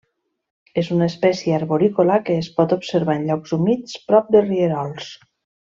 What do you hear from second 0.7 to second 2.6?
És una espècie arborícola que es